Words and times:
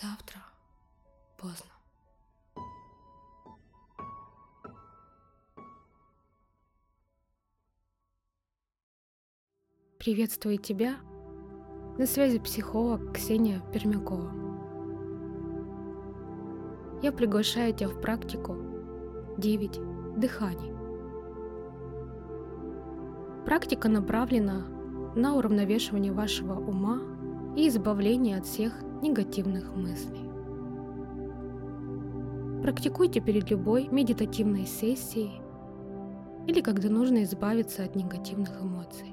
Завтра 0.00 0.38
поздно. 1.36 1.72
Приветствую 9.98 10.58
тебя. 10.58 10.98
На 11.98 12.06
связи 12.06 12.38
психолог 12.38 13.12
Ксения 13.12 13.60
Пермякова. 13.72 14.30
Я 17.02 17.10
приглашаю 17.10 17.74
тебя 17.74 17.88
в 17.88 18.00
практику 18.00 18.56
9 19.36 19.80
дыханий. 20.16 20.72
Практика 23.44 23.88
направлена 23.88 24.64
на 25.16 25.34
уравновешивание 25.34 26.12
вашего 26.12 26.54
ума 26.54 27.17
и 27.58 27.66
избавление 27.66 28.38
от 28.38 28.46
всех 28.46 28.72
негативных 29.02 29.74
мыслей. 29.74 30.30
Практикуйте 32.62 33.18
перед 33.18 33.50
любой 33.50 33.88
медитативной 33.88 34.64
сессией 34.64 35.42
или 36.46 36.60
когда 36.60 36.88
нужно 36.88 37.24
избавиться 37.24 37.82
от 37.82 37.96
негативных 37.96 38.62
эмоций. 38.62 39.12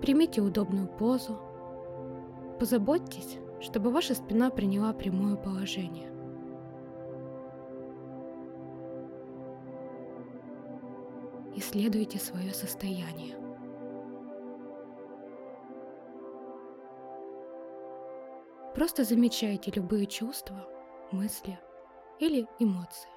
Примите 0.00 0.40
удобную 0.40 0.88
позу. 0.88 1.36
Позаботьтесь, 2.58 3.36
чтобы 3.60 3.90
ваша 3.90 4.14
спина 4.14 4.48
приняла 4.48 4.94
прямое 4.94 5.36
положение. 5.36 6.10
Исследуйте 11.54 12.18
свое 12.18 12.54
состояние. 12.54 13.41
Просто 18.82 19.04
замечайте 19.04 19.70
любые 19.70 20.06
чувства, 20.06 20.66
мысли 21.12 21.56
или 22.18 22.48
эмоции. 22.58 23.08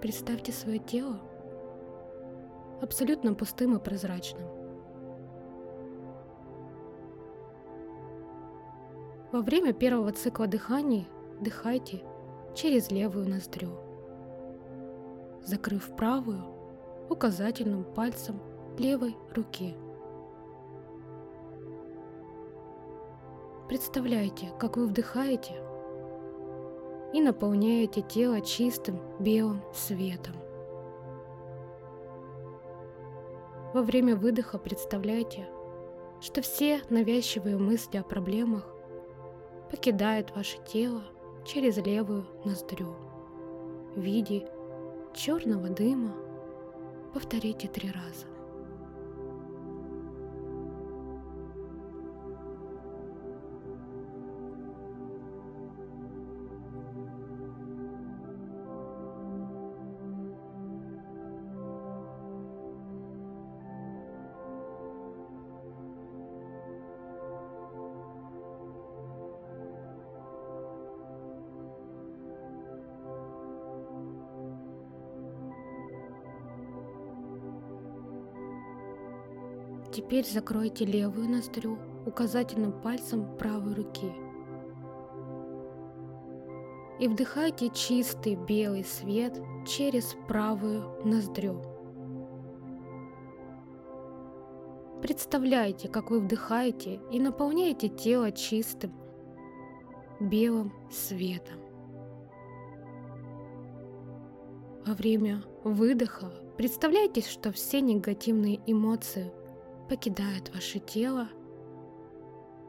Представьте 0.00 0.52
свое 0.52 0.78
тело 0.78 1.20
абсолютно 2.80 3.34
пустым 3.34 3.76
и 3.76 3.78
прозрачным. 3.78 4.61
Во 9.32 9.40
время 9.40 9.72
первого 9.72 10.12
цикла 10.12 10.46
дыхания 10.46 11.06
дыхайте 11.40 12.02
через 12.54 12.90
левую 12.90 13.30
ноздрю, 13.30 13.70
закрыв 15.42 15.96
правую 15.96 16.44
указательным 17.08 17.82
пальцем 17.82 18.38
левой 18.76 19.16
руки. 19.34 19.74
Представляйте, 23.68 24.50
как 24.58 24.76
вы 24.76 24.86
вдыхаете 24.86 25.54
и 27.14 27.22
наполняете 27.22 28.02
тело 28.02 28.42
чистым 28.42 29.00
белым 29.18 29.62
светом. 29.72 30.34
Во 33.72 33.80
время 33.80 34.14
выдоха 34.14 34.58
представляйте, 34.58 35.48
что 36.20 36.42
все 36.42 36.82
навязчивые 36.90 37.56
мысли 37.56 37.96
о 37.96 38.02
проблемах 38.02 38.71
покидает 39.72 40.36
ваше 40.36 40.58
тело 40.70 41.02
через 41.46 41.78
левую 41.78 42.26
ноздрю 42.44 42.94
в 43.96 44.00
виде 44.00 44.46
черного 45.14 45.70
дыма. 45.70 46.14
Повторите 47.14 47.68
три 47.68 47.90
раза. 47.90 48.26
Теперь 79.92 80.26
закройте 80.26 80.86
левую 80.86 81.28
ноздрю 81.28 81.78
указательным 82.06 82.72
пальцем 82.72 83.36
правой 83.36 83.74
руки. 83.74 84.10
И 86.98 87.08
вдыхайте 87.08 87.68
чистый 87.68 88.36
белый 88.36 88.84
свет 88.84 89.38
через 89.66 90.16
правую 90.26 90.82
ноздрю. 91.04 91.62
Представляйте, 95.02 95.88
как 95.88 96.10
вы 96.10 96.20
вдыхаете 96.20 97.00
и 97.10 97.20
наполняете 97.20 97.88
тело 97.88 98.32
чистым 98.32 98.92
белым 100.20 100.72
светом. 100.90 101.58
Во 104.86 104.94
время 104.94 105.42
выдоха 105.64 106.32
представляйте, 106.56 107.20
что 107.20 107.52
все 107.52 107.80
негативные 107.80 108.60
эмоции 108.66 109.32
покидают 109.88 110.54
ваше 110.54 110.78
тело 110.78 111.28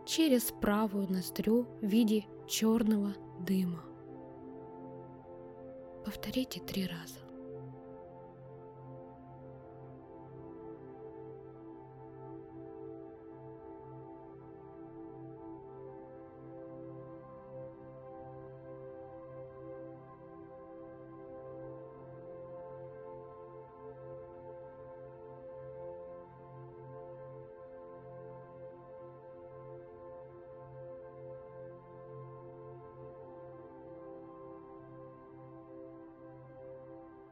через 0.06 0.52
правую 0.52 1.12
ноздрю 1.12 1.68
в 1.82 1.86
виде 1.86 2.26
черного 2.48 3.14
дыма. 3.40 3.84
Повторите 6.06 6.60
три 6.60 6.86
раза. 6.86 7.23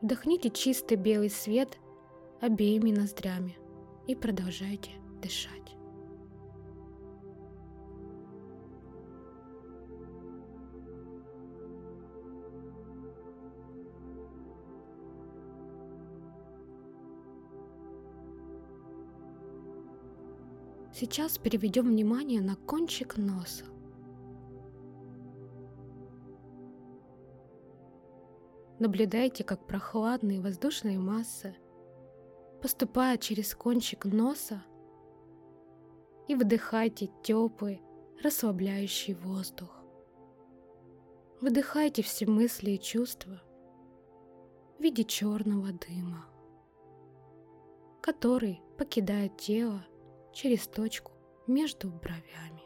Вдохните 0.01 0.49
чистый 0.49 0.97
белый 0.97 1.29
свет 1.29 1.77
обеими 2.41 2.91
ноздрями 2.91 3.55
и 4.07 4.15
продолжайте 4.15 4.91
дышать. 5.21 5.75
Сейчас 20.93 21.37
переведем 21.37 21.87
внимание 21.87 22.41
на 22.41 22.55
кончик 22.55 23.17
носа. 23.17 23.65
Наблюдайте, 28.81 29.43
как 29.43 29.67
прохладные 29.67 30.41
воздушные 30.41 30.97
массы 30.97 31.55
поступают 32.63 33.21
через 33.21 33.53
кончик 33.53 34.05
носа 34.05 34.63
и 36.27 36.33
вдыхайте 36.33 37.11
теплый, 37.21 37.79
расслабляющий 38.23 39.13
воздух. 39.13 39.69
Выдыхайте 41.41 42.01
все 42.01 42.25
мысли 42.25 42.71
и 42.71 42.79
чувства 42.79 43.39
в 44.79 44.81
виде 44.81 45.03
черного 45.03 45.67
дыма, 45.73 46.25
который 48.01 48.63
покидает 48.79 49.37
тело 49.37 49.85
через 50.33 50.65
точку 50.65 51.11
между 51.45 51.91
бровями. 51.91 52.60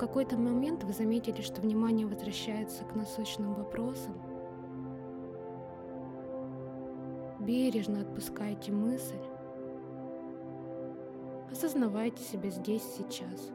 Какой-то 0.00 0.38
момент 0.38 0.82
вы 0.82 0.94
заметили, 0.94 1.42
что 1.42 1.60
внимание 1.60 2.06
возвращается 2.06 2.84
к 2.84 2.94
насущным 2.94 3.52
вопросам, 3.52 4.14
бережно 7.38 8.00
отпускайте 8.00 8.72
мысль, 8.72 9.20
осознавайте 11.52 12.22
себя 12.22 12.48
здесь 12.48 12.82
сейчас. 12.82 13.52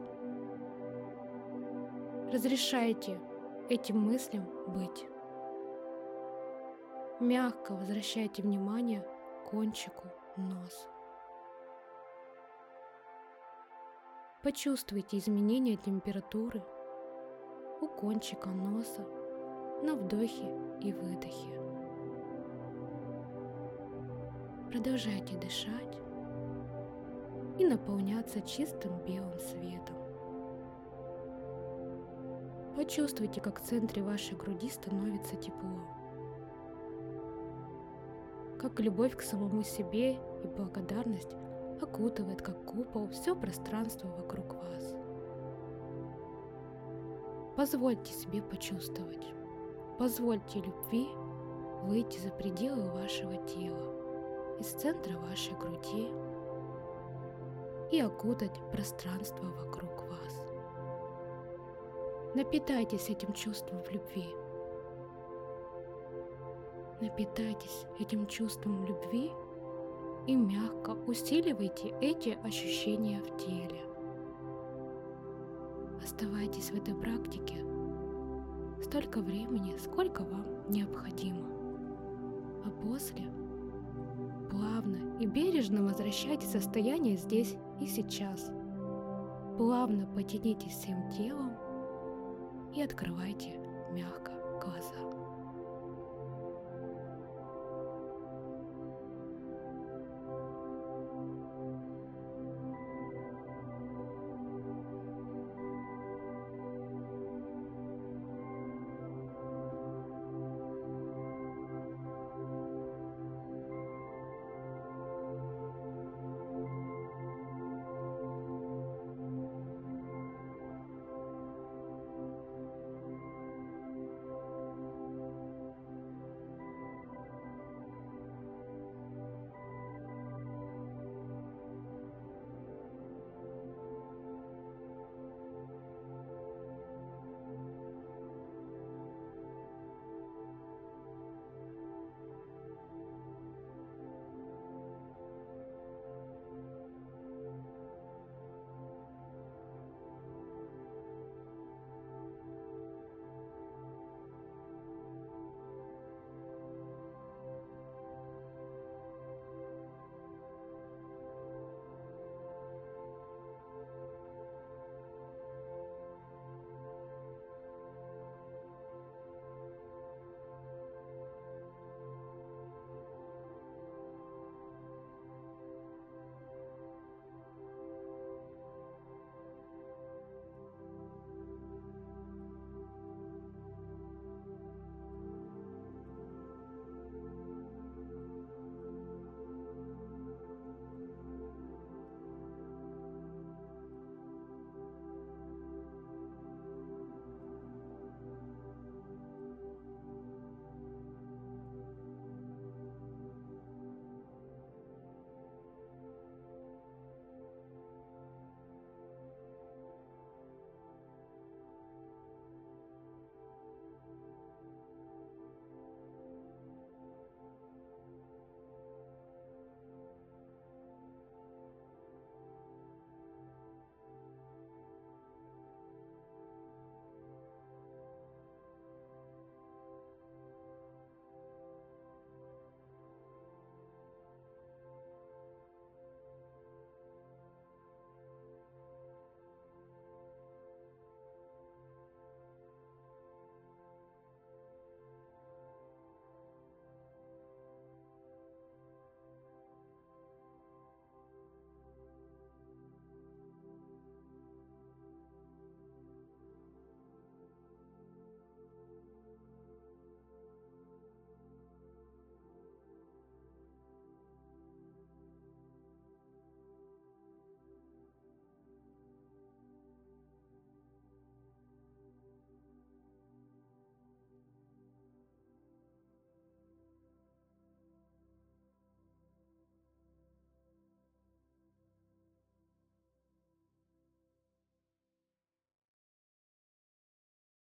Разрешайте 2.32 3.18
этим 3.68 3.98
мыслям 3.98 4.46
быть. 4.68 5.04
Мягко 7.18 7.74
возвращайте 7.74 8.42
внимание 8.42 9.00
к 9.00 9.50
кончику 9.50 10.04
носа. 10.36 10.95
Почувствуйте 14.46 15.18
изменение 15.18 15.74
температуры 15.74 16.62
у 17.80 17.88
кончика 17.88 18.48
носа 18.48 19.04
на 19.82 19.96
вдохе 19.96 20.44
и 20.80 20.92
выдохе. 20.92 21.60
Продолжайте 24.70 25.36
дышать 25.36 25.98
и 27.58 27.66
наполняться 27.66 28.40
чистым 28.40 28.96
белым 29.04 29.36
светом. 29.40 29.96
Почувствуйте, 32.76 33.40
как 33.40 33.60
в 33.60 33.64
центре 33.64 34.00
вашей 34.04 34.36
груди 34.36 34.70
становится 34.70 35.34
тепло. 35.34 35.80
Как 38.60 38.78
любовь 38.78 39.16
к 39.16 39.22
самому 39.22 39.64
себе 39.64 40.12
и 40.12 40.46
благодарность 40.56 41.34
окутывает 41.82 42.42
как 42.42 42.64
купол 42.64 43.08
все 43.08 43.34
пространство 43.34 44.08
вокруг 44.08 44.54
вас. 44.54 44.94
Позвольте 47.56 48.12
себе 48.12 48.42
почувствовать. 48.42 49.26
Позвольте 49.98 50.60
любви 50.60 51.08
выйти 51.84 52.18
за 52.18 52.30
пределы 52.30 52.90
вашего 52.90 53.36
тела, 53.46 53.94
из 54.58 54.66
центра 54.66 55.16
вашей 55.18 55.54
груди 55.54 56.08
и 57.90 58.00
окутать 58.00 58.58
пространство 58.72 59.44
вокруг 59.44 60.02
вас. 60.08 60.52
Напитайтесь 62.34 63.08
этим 63.08 63.32
чувством 63.32 63.82
в 63.82 63.90
любви. 63.90 64.26
Напитайтесь 67.00 67.86
этим 67.98 68.26
чувством 68.26 68.84
любви 68.84 69.30
и 70.26 70.34
мягко 70.34 70.96
усиливайте 71.06 71.94
эти 72.00 72.38
ощущения 72.42 73.20
в 73.20 73.36
теле. 73.38 73.82
Оставайтесь 76.02 76.70
в 76.70 76.76
этой 76.76 76.94
практике 76.94 77.56
столько 78.82 79.20
времени, 79.20 79.76
сколько 79.78 80.22
вам 80.22 80.46
необходимо. 80.68 81.46
А 82.64 82.70
после 82.70 83.26
плавно 84.50 84.98
и 85.20 85.26
бережно 85.26 85.82
возвращайтесь 85.82 86.48
в 86.48 86.52
состояние 86.52 87.16
здесь 87.16 87.56
и 87.80 87.86
сейчас. 87.86 88.50
Плавно 89.56 90.06
потянитесь 90.14 90.72
всем 90.72 91.10
телом 91.10 91.52
и 92.74 92.82
открывайте 92.82 93.58
мягко 93.92 94.32
глаза. 94.62 95.25